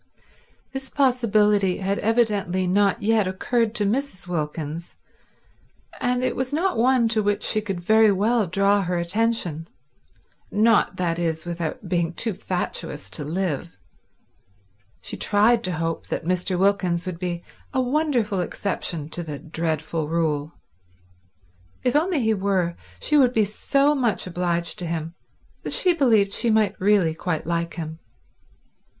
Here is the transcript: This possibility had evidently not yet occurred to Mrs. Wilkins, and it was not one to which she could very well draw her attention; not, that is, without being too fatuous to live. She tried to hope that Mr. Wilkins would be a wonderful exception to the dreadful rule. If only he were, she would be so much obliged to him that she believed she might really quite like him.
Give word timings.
This 0.71 0.89
possibility 0.89 1.77
had 1.77 1.99
evidently 1.99 2.65
not 2.65 3.03
yet 3.03 3.27
occurred 3.27 3.75
to 3.75 3.85
Mrs. 3.85 4.27
Wilkins, 4.27 4.95
and 5.99 6.23
it 6.23 6.35
was 6.35 6.51
not 6.51 6.75
one 6.75 7.07
to 7.09 7.21
which 7.21 7.43
she 7.43 7.61
could 7.61 7.79
very 7.79 8.11
well 8.11 8.47
draw 8.47 8.81
her 8.81 8.97
attention; 8.97 9.67
not, 10.49 10.95
that 10.95 11.19
is, 11.19 11.45
without 11.45 11.87
being 11.87 12.13
too 12.13 12.33
fatuous 12.33 13.11
to 13.11 13.23
live. 13.23 13.77
She 15.01 15.17
tried 15.17 15.63
to 15.65 15.73
hope 15.73 16.07
that 16.07 16.25
Mr. 16.25 16.57
Wilkins 16.57 17.05
would 17.05 17.19
be 17.19 17.43
a 17.71 17.79
wonderful 17.79 18.39
exception 18.39 19.07
to 19.09 19.21
the 19.21 19.37
dreadful 19.37 20.09
rule. 20.09 20.53
If 21.83 21.95
only 21.95 22.21
he 22.21 22.33
were, 22.33 22.75
she 22.99 23.17
would 23.17 23.35
be 23.35 23.45
so 23.45 23.93
much 23.93 24.25
obliged 24.25 24.79
to 24.79 24.87
him 24.87 25.13
that 25.61 25.73
she 25.73 25.93
believed 25.93 26.33
she 26.33 26.49
might 26.49 26.81
really 26.81 27.13
quite 27.13 27.45
like 27.45 27.75
him. 27.75 27.99